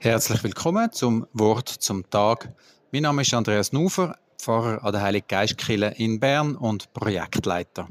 Herzlich 0.00 0.44
willkommen 0.44 0.92
zum 0.92 1.26
Wort 1.32 1.68
zum 1.68 2.08
Tag. 2.08 2.54
Mein 2.92 3.02
Name 3.02 3.22
ist 3.22 3.34
Andreas 3.34 3.72
Nufer, 3.72 4.16
Pfarrer 4.38 4.84
an 4.84 4.92
der 4.92 5.02
Heilige 5.02 5.26
Geistkirche 5.26 5.92
in 5.96 6.20
Bern 6.20 6.54
und 6.54 6.92
Projektleiter. 6.92 7.88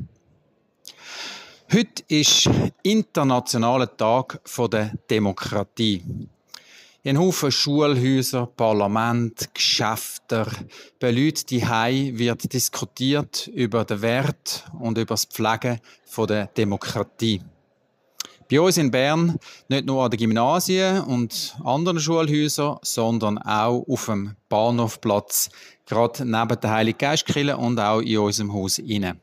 Heute 1.70 2.04
ist 2.08 2.50
internationaler 2.82 3.98
Tag 3.98 4.40
der 4.72 4.94
Demokratie. 5.10 6.02
In 7.04 7.20
Haufen 7.20 7.52
Schulhäuser, 7.52 8.46
Parlament, 8.46 9.54
Geschäfte, 9.54 10.48
bei 11.02 11.12
Leuten 11.12 11.46
die 11.50 11.62
wird 12.18 12.54
diskutiert 12.54 13.48
über 13.48 13.84
den 13.84 14.02
Wert 14.02 14.64
und 14.80 14.98
über 14.98 15.16
das 15.16 15.26
Pflegen 15.26 15.82
der 16.26 16.48
Demokratie. 16.48 17.42
Bei 18.50 18.62
uns 18.62 18.78
in 18.78 18.92
Bern 18.92 19.38
nicht 19.68 19.86
nur 19.86 20.04
an 20.04 20.12
den 20.12 20.20
Gymnasien 20.20 21.02
und 21.02 21.58
anderen 21.64 22.00
Schulhäusern, 22.00 22.78
sondern 22.82 23.38
auch 23.40 23.86
auf 23.88 24.06
dem 24.06 24.36
Bahnhofplatz, 24.48 25.50
gerade 25.86 26.26
neben 26.26 26.60
der 26.60 26.72
Heiligen 26.72 26.98
Geistkirche 26.98 27.58
und 27.58 27.80
auch 27.80 28.00
in 28.00 28.20
unserem 28.20 28.54
Haus 28.54 28.80
inne. 28.80 29.18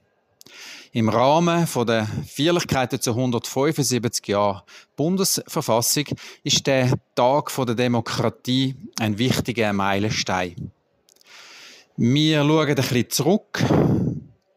Im 0.93 1.09
Rahmen 1.09 1.67
der 1.87 2.07
Feierlichkeiten 2.29 3.01
zu 3.01 3.11
175 3.11 4.29
Jahren 4.29 4.63
Bundesverfassung 4.95 6.05
ist 6.45 6.67
der 6.67 6.93
Tag 7.17 7.51
der 7.67 7.75
Demokratie 7.75 8.77
ein 9.01 9.19
wichtiger 9.19 9.73
Meilenstein. 9.73 10.71
Wir 11.97 12.45
schauen 12.45 12.69
ein 12.69 12.75
bisschen 12.75 13.11
zurück 13.11 13.65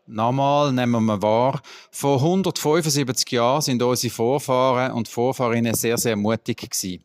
Nochmal 0.10 0.72
nehmen 0.72 1.04
wir 1.04 1.22
wahr, 1.22 1.62
vor 1.92 2.22
175 2.22 3.30
Jahren 3.30 3.62
sind 3.62 3.84
unsere 3.84 4.14
Vorfahren 4.14 4.94
und 4.94 5.10
Vorfahrinnen 5.10 5.74
sehr, 5.74 5.98
sehr 5.98 6.16
mutig 6.16 6.58
gewesen. 6.58 7.04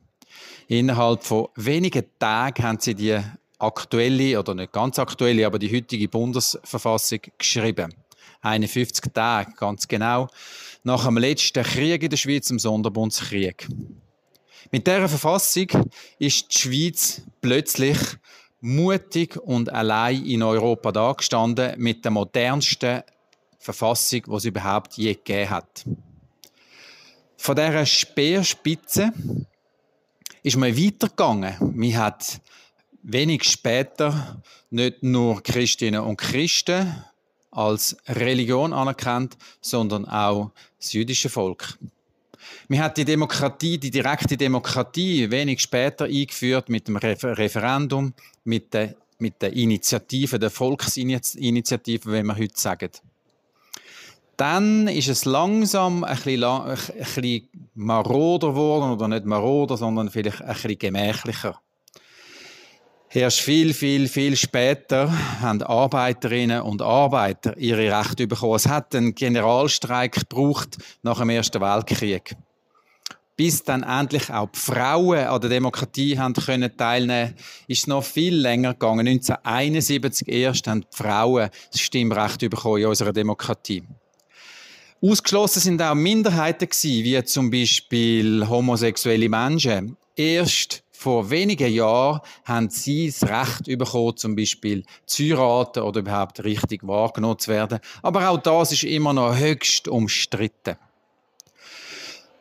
Innerhalb 0.68 1.24
von 1.24 1.48
wenigen 1.56 2.04
Tagen 2.20 2.62
haben 2.62 2.78
sie 2.78 2.94
die 2.94 3.18
aktuelle, 3.58 4.38
oder 4.38 4.54
nicht 4.54 4.70
ganz 4.70 5.00
aktuelle, 5.00 5.44
aber 5.44 5.58
die 5.58 5.74
heutige 5.74 6.08
Bundesverfassung 6.08 7.18
geschrieben. 7.38 7.92
51 8.40 9.12
Tage, 9.12 9.52
ganz 9.56 9.88
genau, 9.88 10.28
nach 10.84 11.04
dem 11.04 11.18
letzten 11.18 11.64
Krieg 11.64 12.04
in 12.04 12.10
der 12.10 12.16
Schweiz, 12.16 12.46
dem 12.46 12.60
Sonderbundskrieg. 12.60 13.66
Mit 14.70 14.86
dieser 14.86 15.08
Verfassung 15.08 15.66
ist 16.20 16.54
die 16.54 16.58
Schweiz 16.58 17.22
plötzlich 17.40 17.98
mutig 18.62 19.36
und 19.36 19.70
allein 19.72 20.24
in 20.24 20.42
Europa 20.42 20.92
dagestanden 20.92 21.74
mit 21.78 22.04
der 22.04 22.12
modernsten 22.12 23.02
Verfassung, 23.58 24.22
die 24.24 24.34
es 24.34 24.44
überhaupt 24.44 24.94
je 24.94 25.14
gegeben 25.14 25.50
hat. 25.50 25.84
Von 27.36 27.56
dieser 27.56 27.84
Speerspitze 27.84 29.12
ist 30.42 30.56
man 30.56 30.76
weitergegangen. 30.76 31.54
Man 31.74 31.96
hat 31.96 32.40
wenig 33.02 33.44
später 33.44 34.40
nicht 34.70 35.02
nur 35.02 35.42
Christinnen 35.42 36.00
und 36.00 36.16
Christen 36.16 37.04
als 37.50 37.96
Religion 38.06 38.72
anerkannt, 38.72 39.36
sondern 39.60 40.06
auch 40.06 40.52
das 40.78 40.92
jüdische 40.92 41.28
Volk. 41.28 41.78
Man 42.68 42.80
hat 42.80 42.96
die 42.96 43.04
Demokratie, 43.04 43.78
die 43.78 43.90
direkte 43.90 44.36
Demokratie 44.36 45.30
wenig 45.30 45.60
später 45.60 46.06
eingeführt 46.06 46.68
mit 46.68 46.88
dem 46.88 46.96
Referendum, 46.96 48.14
mit 48.44 48.72
der, 48.74 48.94
mit 49.18 49.40
der 49.42 49.52
Initiative, 49.52 50.38
der 50.38 50.50
Volksinitiative, 50.50 52.12
wie 52.12 52.22
wir 52.22 52.36
heute 52.36 52.60
sagen. 52.60 52.90
Dann 54.36 54.88
ist 54.88 55.08
es 55.08 55.24
langsam 55.24 56.04
ein 56.04 56.16
bisschen, 56.16 56.44
ein 56.44 56.76
bisschen 56.98 57.48
maroder 57.74 58.48
geworden, 58.48 58.92
oder 58.92 59.08
nicht 59.08 59.24
maroder, 59.24 59.76
sondern 59.76 60.10
vielleicht 60.10 60.42
ein 60.42 60.54
bisschen 60.54 60.78
gemächlicher. 60.78 61.60
Erst 63.14 63.40
viel, 63.40 63.74
viel, 63.74 64.08
viel 64.08 64.36
später 64.36 65.12
haben 65.40 65.62
Arbeiterinnen 65.62 66.62
und 66.62 66.80
Arbeiter 66.80 67.56
ihre 67.58 67.98
Rechte 67.98 68.26
bekommen. 68.26 68.54
Es 68.54 68.66
hat 68.66 68.94
einen 68.94 69.14
Generalstreik 69.14 70.28
gebraucht 70.28 70.78
nach 71.02 71.18
dem 71.18 71.28
Ersten 71.28 71.60
Weltkrieg 71.60 72.34
bis 73.36 73.64
dann 73.64 73.82
endlich 73.82 74.30
auch 74.30 74.50
die 74.50 74.58
Frauen 74.58 75.26
an 75.26 75.40
der 75.40 75.50
Demokratie 75.50 76.18
haben 76.18 76.34
können 76.34 76.76
teilnehmen, 76.76 77.34
ist 77.66 77.88
noch 77.88 78.04
viel 78.04 78.36
länger 78.36 78.74
gegangen. 78.74 79.08
1971 79.08 80.28
erst 80.28 80.68
haben 80.68 80.82
die 80.82 80.96
Frauen 80.96 81.48
das 81.72 81.80
Stimmrecht 81.80 82.38
bekommen 82.40 82.82
in 82.82 82.86
unserer 82.86 83.12
Demokratie. 83.12 83.82
Ausgeschlossen 85.00 85.60
sind 85.60 85.82
auch 85.82 85.94
Minderheiten 85.94 86.68
wie 86.70 87.24
zum 87.24 87.50
Beispiel 87.50 88.46
homosexuelle 88.48 89.28
Menschen. 89.28 89.96
Erst 90.14 90.81
vor 91.02 91.30
wenigen 91.30 91.72
Jahren 91.72 92.20
haben 92.44 92.70
sie 92.70 93.08
das 93.08 93.28
Recht 93.28 93.64
bekommen, 93.64 94.16
zum 94.16 94.36
Beispiel 94.36 94.84
zu 95.04 95.24
heiraten 95.24 95.82
oder 95.82 96.00
überhaupt 96.00 96.44
richtig 96.44 96.86
wahrgenommen 96.86 97.40
zu 97.40 97.50
werden. 97.50 97.80
Aber 98.02 98.28
auch 98.28 98.38
das 98.38 98.70
ist 98.70 98.84
immer 98.84 99.12
noch 99.12 99.36
höchst 99.36 99.88
umstritten. 99.88 100.76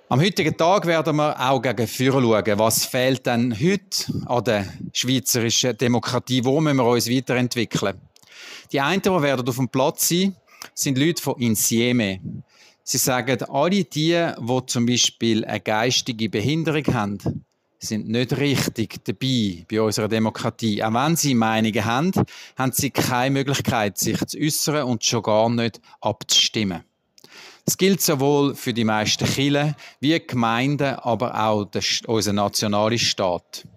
Am 0.09 0.22
heutigen 0.22 0.55
Tag 0.55 0.85
werden 0.85 1.16
wir 1.16 1.39
auch 1.39 1.61
gegen 1.61 1.88
Führer 1.88 2.22
schauen. 2.22 2.59
Was 2.59 2.85
fehlt 2.85 3.25
denn 3.25 3.57
heute 3.59 4.27
an 4.27 4.44
der 4.44 4.67
schweizerischen 4.93 5.78
Demokratie? 5.78 6.45
Wo 6.45 6.61
müssen 6.61 6.78
wir 6.78 6.85
uns 6.85 7.09
weiterentwickeln? 7.09 7.99
Die 8.72 8.79
einen, 8.79 9.01
die 9.01 9.09
werden 9.09 9.47
auf 9.47 9.55
dem 9.55 9.69
Platz 9.69 10.09
sein, 10.09 10.35
sind 10.75 10.97
Leute 10.97 11.23
von 11.23 11.39
Insieme. 11.39 12.19
Sie 12.83 12.97
sagen, 12.97 13.41
alle 13.43 13.85
die, 13.85 14.33
die 14.38 14.61
zum 14.67 14.85
Beispiel 14.85 15.45
eine 15.45 15.61
geistige 15.61 16.29
Behinderung 16.29 16.93
haben, 16.93 17.45
sind 17.81 18.07
nicht 18.07 18.37
richtig 18.37 19.03
dabei 19.03 19.65
bei 19.69 19.81
unserer 19.81 20.07
Demokratie. 20.07 20.83
Auch 20.83 20.93
wenn 20.93 21.15
sie 21.15 21.33
Meinungen 21.33 21.83
haben, 21.83 22.11
haben 22.55 22.71
sie 22.71 22.91
keine 22.91 23.31
Möglichkeit, 23.31 23.97
sich 23.97 24.23
zu 24.25 24.37
äußern 24.37 24.83
und 24.83 25.03
schon 25.03 25.23
gar 25.23 25.49
nicht 25.49 25.81
abzustimmen. 25.99 26.83
Das 27.65 27.77
gilt 27.77 28.01
sowohl 28.01 28.55
für 28.55 28.73
die 28.73 28.83
meisten 28.83 29.25
Kirchen 29.25 29.75
wie 29.99 30.19
Gemeinden, 30.19 30.95
aber 30.95 31.35
auch 31.39 31.67
unser 32.07 32.33
nationaler 32.33 32.97
Staat. 32.97 33.67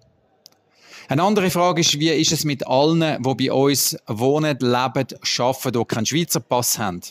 Eine 1.07 1.21
andere 1.21 1.51
Frage 1.51 1.81
ist, 1.81 1.99
wie 1.99 2.09
ist 2.09 2.31
es 2.31 2.45
mit 2.45 2.65
allen, 2.65 3.21
die 3.21 3.47
bei 3.47 3.53
uns 3.53 3.95
wohnen, 4.07 4.57
leben, 4.59 4.69
arbeiten, 4.69 5.71
die 5.71 5.85
keinen 5.85 6.05
Schweizer 6.05 6.39
Pass 6.39 6.79
haben? 6.79 7.01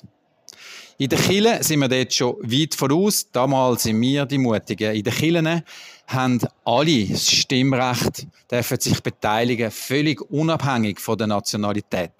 In 0.98 1.08
den 1.08 1.18
Kirchen 1.18 1.62
sind 1.62 1.80
wir 1.80 1.88
dort 1.88 2.14
schon 2.14 2.36
weit 2.42 2.74
voraus. 2.74 3.28
Damals 3.32 3.82
sind 3.82 4.00
wir 4.00 4.26
die 4.26 4.38
Mutigen. 4.38 4.94
In 4.94 5.02
den 5.02 5.12
Kirchen 5.12 5.62
haben 6.06 6.40
alle 6.64 7.06
das 7.06 7.30
Stimmrecht, 7.30 8.26
dürfen 8.50 8.80
sich 8.80 9.02
beteiligen, 9.02 9.70
völlig 9.70 10.20
unabhängig 10.30 11.00
von 11.00 11.18
der 11.18 11.26
Nationalität. 11.26 12.12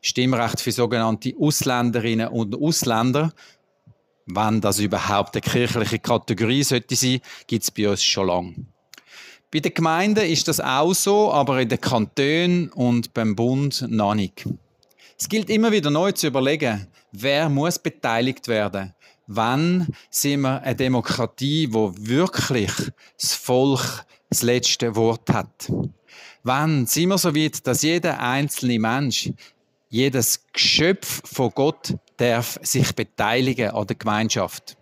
Stimmrecht 0.00 0.60
für 0.60 0.72
sogenannte 0.72 1.34
Ausländerinnen 1.38 2.28
und 2.28 2.54
Ausländer 2.54 3.32
wenn 4.26 4.60
das 4.60 4.80
überhaupt 4.80 5.36
eine 5.36 5.40
kirchliche 5.40 5.98
Kategorie 5.98 6.64
sollte 6.64 6.96
sein, 6.96 7.20
gibt 7.46 7.62
es 7.62 7.70
bei 7.70 7.88
uns 7.88 8.02
schon 8.02 8.26
lange. 8.26 8.54
Bei 9.52 9.60
den 9.60 9.72
Gemeinden 9.72 10.26
ist 10.26 10.48
das 10.48 10.60
auch 10.60 10.92
so, 10.92 11.32
aber 11.32 11.60
in 11.60 11.68
den 11.68 11.80
Kantonen 11.80 12.70
und 12.72 13.14
beim 13.14 13.36
Bund 13.36 13.84
noch 13.88 14.14
nicht. 14.14 14.44
Es 15.18 15.28
gilt 15.28 15.48
immer 15.48 15.72
wieder 15.72 15.90
neu 15.90 16.12
zu 16.12 16.26
überlegen, 16.26 16.86
wer 17.12 17.48
muss 17.48 17.78
beteiligt 17.78 18.48
werden. 18.48 18.94
Wann 19.26 19.88
sind 20.10 20.42
wir 20.42 20.62
eine 20.62 20.76
Demokratie, 20.76 21.68
wo 21.72 21.92
wirklich 21.96 22.72
das 23.18 23.32
Volk 23.32 24.04
das 24.28 24.42
letzte 24.42 24.94
Wort 24.94 25.28
hat? 25.30 25.72
Wann 26.42 26.86
sind 26.86 27.08
wir 27.08 27.18
so 27.18 27.34
weit, 27.34 27.66
dass 27.66 27.82
jeder 27.82 28.20
einzelne 28.20 28.78
Mensch 28.78 29.30
jedes 29.88 30.44
Geschöpf 30.52 31.22
von 31.24 31.50
Gott 31.54 31.94
darf 32.16 32.58
sich 32.62 32.94
beteiligen 32.94 33.70
an 33.70 33.86
der 33.86 33.96
Gemeinschaft. 33.96 34.76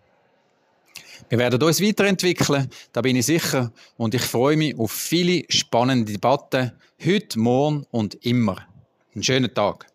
Wir 1.29 1.39
werden 1.39 1.63
uns 1.63 1.81
weiterentwickeln, 1.81 2.69
da 2.93 3.01
bin 3.01 3.17
ich 3.17 3.27
sicher, 3.27 3.73
und 3.97 4.15
ich 4.15 4.23
freue 4.23 4.57
mich 4.57 4.79
auf 4.79 4.93
viele 4.93 5.45
spannende 5.49 6.13
Debatten, 6.13 6.73
heute, 7.05 7.39
morgen 7.39 7.87
und 7.91 8.15
immer. 8.27 8.67
Einen 9.15 9.23
schönen 9.23 9.55
Tag. 9.55 9.87